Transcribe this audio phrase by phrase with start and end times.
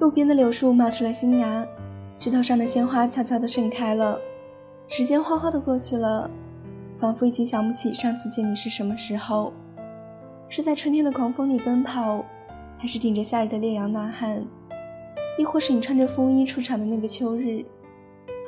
[0.00, 1.66] 路边的柳树冒出了新芽，
[2.18, 4.18] 枝头上的鲜花悄悄地盛开了。
[4.88, 6.28] 时间哗哗地过去了，
[6.96, 9.52] 仿佛已经想不起上次见你是什么时候。
[10.48, 12.24] 是在春天的狂风里奔跑，
[12.78, 14.42] 还是顶着夏日的烈阳呐喊？
[15.38, 17.62] 亦或是你穿着风衣出场的那个秋日，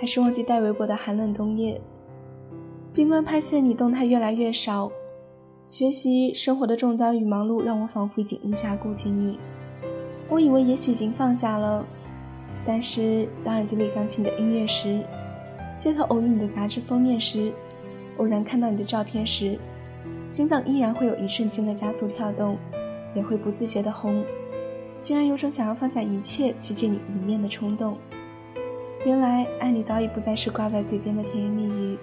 [0.00, 1.78] 还是忘记带围脖的寒冷冬夜？
[2.94, 4.90] 冰关拍现你动态越来越少，
[5.66, 9.38] 学习生活的重担与忙碌让我仿佛已经无暇顾及你。
[10.32, 11.84] 我以为也许已经放下了，
[12.64, 15.02] 但是当耳机里响起你的音乐时，
[15.76, 17.52] 街头偶遇你的杂志封面时，
[18.16, 19.58] 偶然看到你的照片时，
[20.30, 22.56] 心脏依然会有一瞬间的加速跳动，
[23.14, 24.24] 也会不自觉的红，
[25.02, 27.98] 竟然有种想要放下一切去见你一面的冲动。
[29.04, 31.98] 原来爱你早已不再是挂在嘴边的甜言蜜语，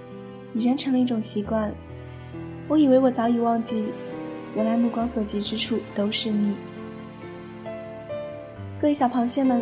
[0.54, 1.73] 已然成了一种习惯。
[2.68, 3.88] 我以为我早已忘记，
[4.56, 6.54] 原来目光所及之处都是你。
[8.82, 9.62] 各位小螃蟹们，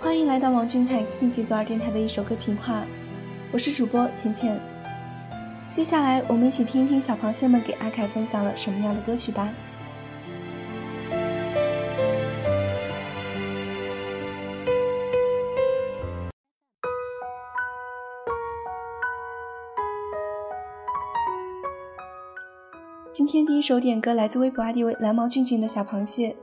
[0.00, 2.82] 欢迎来到王俊凯 King 左耳电台的一首歌情话，
[3.52, 4.58] 我是主播浅浅。
[5.70, 9.52] 接下来，我们一起听一听小螃蟹们给阿凯分享了什么样的歌曲吧。
[23.12, 26.34] 今天第一首点歌来自微博 ID 为蓝毛俊俊的小螃蟹。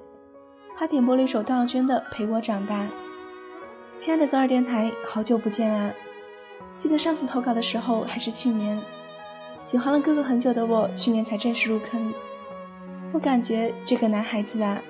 [0.78, 2.84] 他点播了一首段耀娟的《陪我长大》。
[3.98, 5.94] 亲爱的左耳电台，好久不见啊！
[6.78, 8.82] 记得上次投稿的时候还是去年，
[9.64, 12.14] 喜欢了哥哥很久的我，去年才正式入坑。
[13.14, 14.82] 我感觉这个男孩子啊，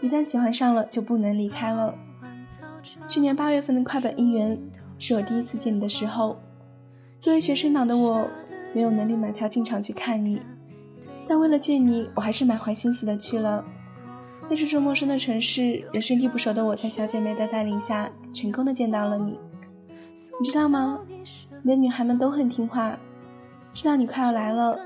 [0.00, 1.92] 一旦喜欢上了就不能离开了。
[3.08, 4.56] 去年八月份的快本姻缘
[5.00, 6.36] 是我第一次见你的时候，
[7.18, 8.30] 作为学生党的我，
[8.72, 10.40] 没有能力买票进场去看你，
[11.26, 13.64] 但为了见你，我还是满怀欣喜的去了。
[14.48, 19.38] 在这座陌生的城市，人生地不熟的我，在小姐妹的带领下，成功的见到了你。
[20.40, 21.00] 你知道吗？
[21.62, 22.98] 你的女孩们都很听话，
[23.72, 24.78] 知道你快要来了，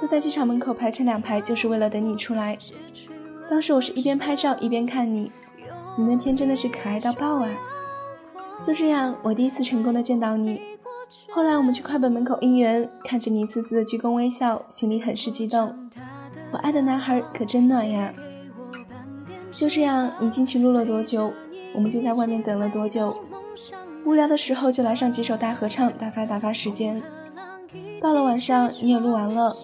[0.00, 2.58] 都在机场门口排成两排，就是为了等你出来。
[3.48, 5.30] 当时我是一边拍照一边看你，
[5.96, 7.48] 你那天真的是可爱到爆啊！
[8.62, 10.60] 就这样，我第一次成功的见到你。
[11.30, 15.88] 后来我们去快本门口应援，看着你一次次的鞠躬微笑，心里很是激动。
[16.50, 18.12] 我爱的男孩可真暖呀！
[19.56, 21.32] 就这样，你进去录了多久，
[21.74, 23.16] 我们就在外面等了多久。
[24.04, 27.02] 无聊的时候就来上几首大合唱，打发打发时间。
[28.00, 29.56] 到了晚上，你也录完了，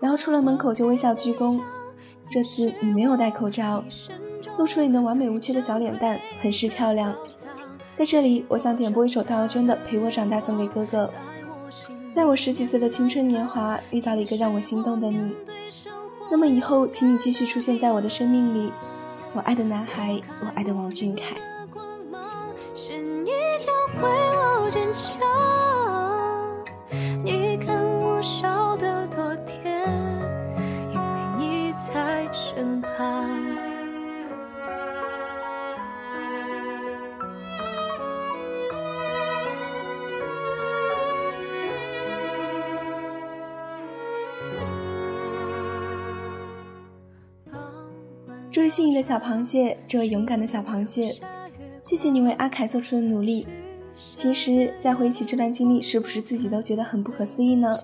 [0.00, 1.60] 然后出了门口就微笑鞠躬。
[2.30, 3.84] 这次你没有戴口罩，
[4.56, 7.14] 露出了你的完美无缺的小脸蛋，很是漂亮。
[7.94, 11.10] 在这里，我想点播一首邓耀娟的《陪我长大》，送给哥哥。
[12.10, 15.32] 在我十几岁的青春年华，遇到了一个让我心动的你，
[16.30, 18.72] 那么以后，请你继续出现在我的生命里。
[19.34, 21.36] 我爱的男孩，我爱的王俊凯。
[48.58, 51.14] 这位幸运的小螃蟹，这位勇敢的小螃蟹，
[51.80, 53.46] 谢谢你为阿凯做出的努力。
[54.10, 57.78] 其实，再回忆起这段经历，是不是自己都觉得很不可思议呢？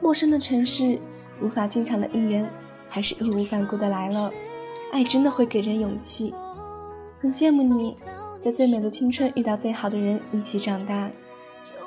[0.00, 0.96] 陌生的城市，
[1.42, 2.48] 无法进场的应援，
[2.88, 4.30] 还是义无反顾的来了。
[4.92, 6.32] 爱真的会给人勇气。
[7.20, 7.96] 很羡慕你，
[8.38, 11.10] 在最美的青春遇到最好的人，一起长大。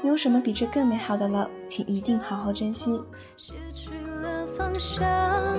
[0.01, 3.01] 没有什么比这更美好的了，请一定好好珍惜。
[3.37, 3.91] 失去
[4.21, 5.57] 了方向，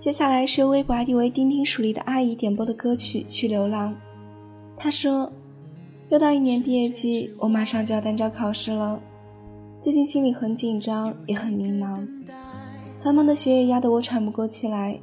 [0.00, 3.92] 接下来是由微博 ID 为丁丁鼠里的阿姨点播的歌曲《去流浪》。
[4.74, 5.30] 她说
[6.08, 8.98] ：“又到一年毕业季，我马上就要单招考试了，
[9.78, 12.08] 最近心里很紧张，也很迷茫。
[12.98, 14.98] 繁忙的学业压得我喘不过气来，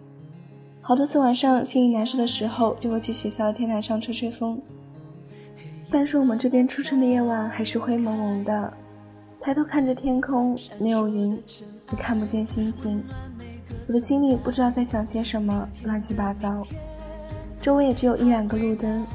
[0.81, 4.59] 好多次晚上心里难受的时候，就会去学校的天台上吹吹风。
[5.91, 8.73] 但是我们这边初春的夜晚还是灰蒙蒙的，
[9.41, 11.39] 抬头看着天空，没有云，
[11.91, 12.99] 也看不见星星。”
[13.87, 16.61] 我的心里不知道在想些什么，乱七八糟。
[17.61, 19.07] 周围也只有一两个路灯，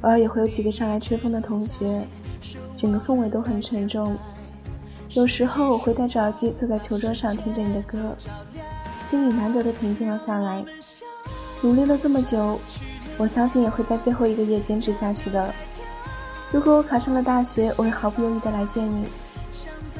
[0.00, 2.04] 偶尔也会有几个上来吹风的同学，
[2.74, 4.16] 整个氛围都很沉重。
[5.10, 8.16] 有时候我会戴着耳机坐在球桌上听着你的歌，
[9.08, 10.64] 心里难得的平静了下来。
[11.60, 12.58] 努力了这么久，
[13.16, 15.54] 我相信也会在最后一个月坚持下去的。
[16.50, 19.06] 如果我考上了大学，我会毫不犹豫的来见你，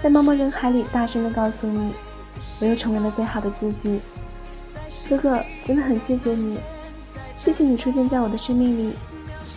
[0.03, 1.93] 在茫茫人海里大声的告诉你。
[2.61, 4.01] 我又成为了最好的自己，
[5.09, 6.59] 哥哥，真的很谢谢你，
[7.37, 8.95] 谢谢你出现在我的生命里，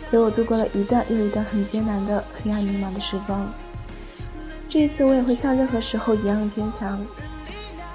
[0.09, 3.47] 陪我度过了一段又一段很艰难的黑暗迷茫的时光。
[4.67, 6.99] 这一次我也会像任何时候一样坚强，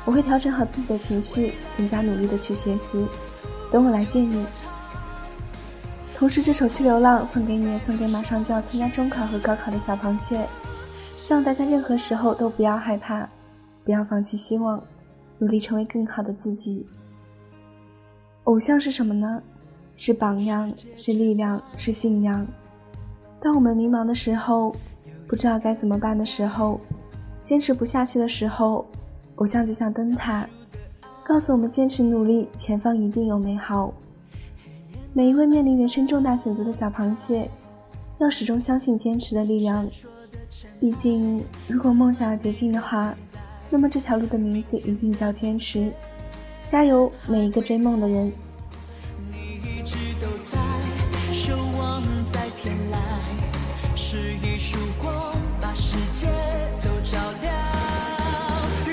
[0.05, 3.05] 我会调整好自己的情绪，更加努力的去学习。
[3.73, 4.47] 等我来见你。
[6.17, 10.47] 同时，这首《去流浪》送给你，也送给马上就要参加中考和高考的小螃蟹。
[11.17, 13.29] 希望大家任何时候都不要害怕。
[13.85, 14.83] 不要放弃希望，
[15.39, 16.87] 努力成为更好的自己。
[18.45, 19.43] 偶像是什么呢？
[19.97, 22.47] 是榜样，是力量，是信仰。
[23.41, 24.75] 当我们迷茫的时候，
[25.27, 26.81] 不知道该怎么办的时候，
[27.45, 28.87] 坚持不下去的时候，
[29.37, 30.49] 偶像就像灯塔，
[31.25, 33.93] 告诉我们坚持努力，前方一定有美好。
[35.13, 37.51] 每一位面临人生重大选择的小螃蟹，
[38.19, 39.89] 要始终相信坚持的力量。
[40.79, 43.15] 毕竟，如果梦想要捷径的话，
[43.73, 45.93] 那么这条路的名字一定叫坚持，
[46.67, 48.33] 加油，每一个追梦的人。
[49.31, 50.59] 你一直都在，
[51.33, 52.99] 守望在天籁，
[53.95, 56.27] 是一束光，把世界
[56.83, 57.55] 都照亮。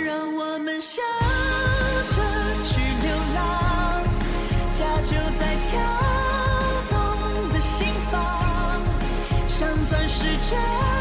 [0.06, 1.04] 让我们向
[2.13, 2.22] 着
[2.63, 4.04] 去流浪，
[4.75, 5.82] 家就在跳
[6.92, 8.80] 动的心房，
[9.48, 10.97] 像钻石珍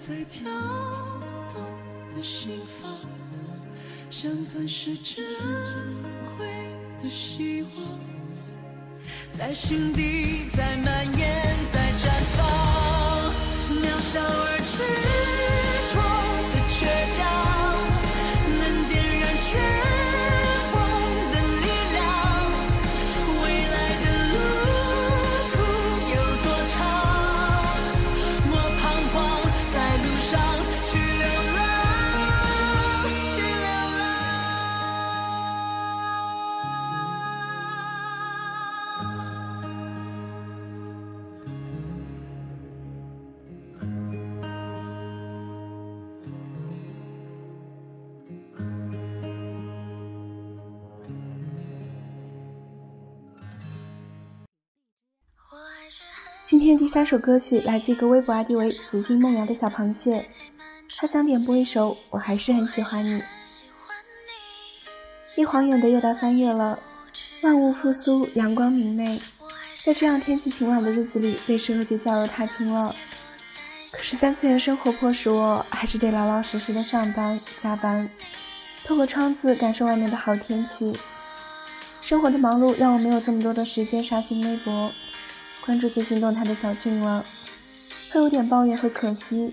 [0.00, 0.50] 在跳
[1.52, 1.60] 动
[2.16, 2.98] 的心房，
[4.08, 5.22] 像钻石珍
[6.38, 6.46] 贵
[7.02, 8.00] 的希望，
[9.28, 11.19] 在心底，在蔓延，
[56.76, 60.28] 第三首歌曲来自一个微博 ID 为“紫金梦瑶”的小螃蟹，
[60.96, 63.20] 他想点播一首《我还是很喜欢你》。
[65.36, 66.78] 一晃眼的又到三月了，
[67.42, 69.20] 万物复苏，阳光明媚，
[69.84, 72.94] 在这样天气晴朗的日子里，最适合去郊游踏青了。
[73.92, 78.08] 可是三次元生活迫使我还是得老老实实的上班加班，
[78.84, 80.96] 透过窗子感受外面的好天气。
[82.00, 84.90] 生活的忙碌让我没有这么多的时间刷新微博。
[85.64, 87.24] 关注最新动态的小俊了，
[88.10, 89.52] 会有点抱怨和可惜，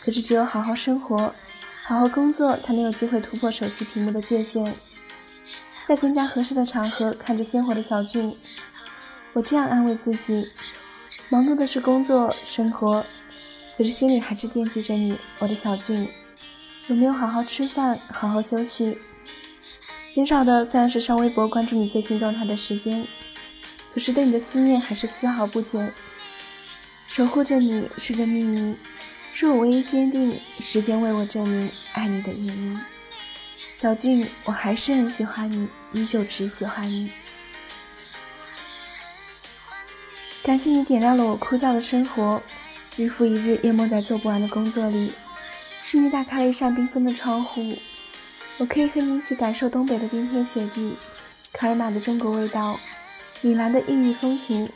[0.00, 1.34] 可是只有好好生活，
[1.84, 4.72] 好好工作，才能有机会突破手机屏幕的界限，
[5.86, 8.36] 在更加合适的场合看着鲜活的小俊。
[9.32, 10.48] 我这样安慰自己：
[11.28, 13.04] 忙碌的是工作生活，
[13.76, 16.08] 可是心里还是惦记着你，我的小俊。
[16.86, 18.98] 有没有好好吃饭，好好休息？
[20.12, 23.06] 减少的虽然是上微博关注你最新动态的时间。
[23.92, 25.92] 可是对你的思念还是丝毫不减，
[27.08, 28.76] 守护着你是个秘密，
[29.34, 32.80] 是我唯一坚定，时间为我证明爱你的原因。
[33.76, 37.10] 小俊，我还是很喜欢你，依旧只喜欢你。
[40.42, 42.40] 感谢你点亮了我枯燥的生活，
[42.96, 45.12] 日复一日淹没在做不完的工作里，
[45.82, 47.76] 是你打开了一扇缤纷的窗户，
[48.58, 50.94] 我可以和你一起感受东北的冰天雪地，
[51.52, 52.78] 卡尔玛的中国味道。
[53.42, 54.68] 米兰的异域风情，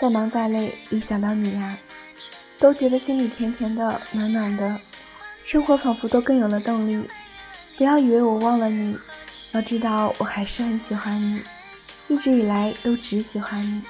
[0.00, 1.76] 再忙再累，一想到你呀，
[2.58, 4.76] 都觉得心里甜甜的、暖暖的，
[5.44, 7.08] 生活仿佛都更有了动力。
[7.76, 8.96] 不要以为我忘了你，
[9.52, 11.40] 要知道我还是很喜欢你，
[12.08, 13.82] 一直以来都只喜欢你。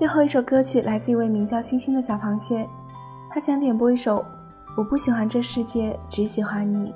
[0.00, 2.66] 最后一首歌曲来自一位名叫星星的小螃蟹，
[3.28, 4.16] 他想点播一首
[4.74, 6.88] 《我不喜欢这世界，只喜欢你》。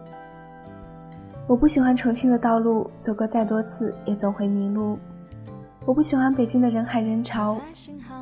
[1.46, 4.98] 我不喜欢重庆的道路，走过再多次也总会迷路。
[5.84, 7.58] 我不喜欢北京的人海人潮，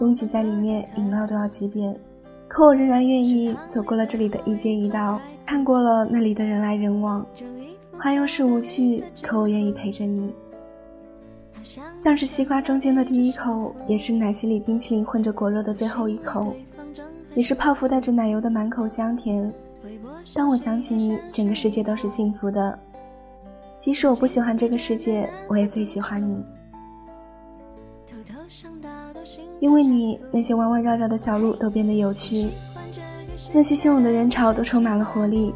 [0.01, 1.97] 拥挤在里面，饮料都要几遍。
[2.49, 7.25] 可我仍然愿意走过了这里的一街一道，看过了那里的人来人往。
[8.01, 10.35] 花又是无趣，可我愿意陪着你。
[11.95, 16.55] 像是西瓜中间的第一口，也是奶昔里冰淇淋混着果肉的最后一口，
[17.35, 19.53] 也是泡芙带着奶油的满口香甜。
[20.35, 22.79] 当我想起你，整个世界都是幸福的。
[23.79, 26.45] 即使我不喜欢这个世界，我也最喜欢你。
[29.61, 32.51] 因为你，那些弯弯绕绕的小路都变得有趣，
[33.53, 35.55] 那些汹涌的人潮都充满了活力，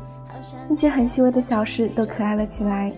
[0.69, 2.93] 那些很细微的小事都可爱了起来。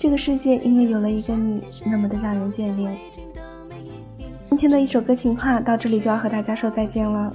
[0.00, 2.96] 这个世界因为有了一个你，那么的让人眷恋。
[4.48, 7.30] 今天的一首歌情话到这里就要和大家说再见了，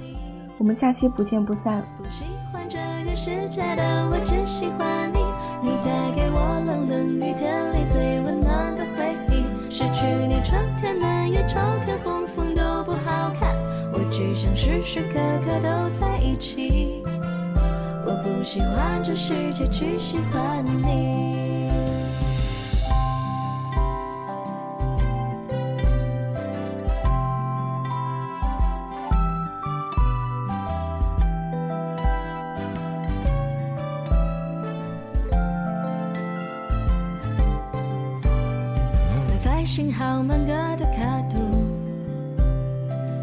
[0.58, 1.80] 我们下期不见不散。
[2.10, 2.76] 喜欢这
[3.08, 5.20] 个世界的我，只喜欢你。
[5.62, 9.70] 你带给我冷冷雨天里最温暖的回忆。
[9.70, 13.48] 失去你，春天南雨秋天红枫都不好看。
[13.92, 17.00] 我只想时时刻刻都在一起。
[18.04, 21.35] 我不喜欢这世界，只喜欢你。
[39.98, 41.38] 好满格的卡度，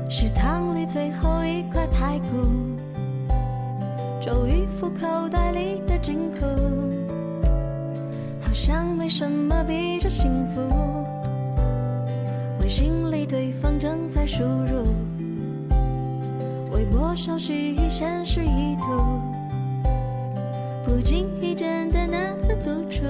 [0.10, 2.48] 食堂里最后一块排骨，
[4.20, 6.48] 周瑜服口袋里的金库，
[8.42, 10.62] 好像没什么比这幸福。
[12.60, 14.84] 微信里对方正在输入，
[16.72, 19.22] 微博消息已显示已读，
[20.84, 23.04] 不经意间的那次独处。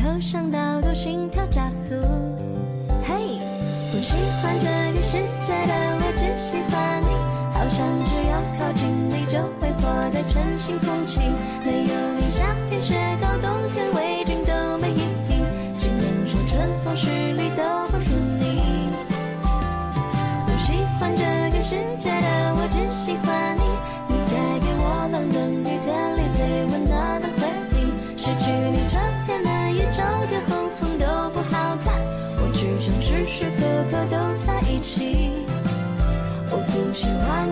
[0.00, 1.94] 偷偷想到都心跳加速。
[3.04, 3.38] 嘿，
[3.92, 7.08] 不喜欢这个世界的我，只喜欢你。
[7.52, 11.20] 好像只要靠近你就会获得全新空气。
[11.62, 12.09] 没有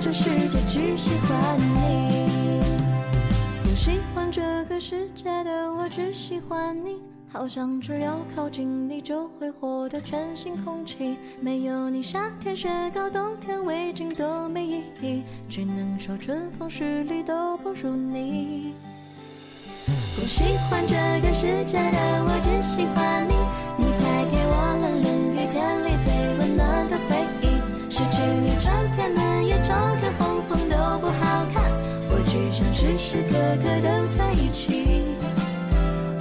[0.08, 2.62] 这世界，只喜欢你。
[3.62, 6.96] 不喜欢这个世界的我，只喜欢你。
[7.30, 11.14] 好像只要靠近你就会获得全新空气。
[11.42, 15.22] 没有你，夏天雪糕，冬天围巾都没意义。
[15.46, 18.72] 只能说春风十里都不如你。
[20.16, 22.37] 不喜欢这个世界的我，
[33.58, 35.02] 时刻刻都在一起。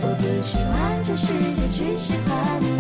[0.02, 2.77] 我不喜欢这世界，只喜欢你。